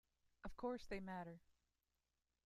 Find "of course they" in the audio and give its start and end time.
0.43-0.99